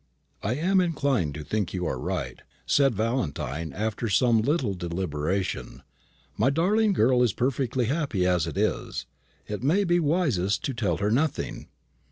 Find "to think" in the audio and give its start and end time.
1.35-1.75